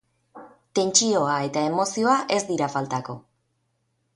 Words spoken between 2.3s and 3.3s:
ez dira faltako.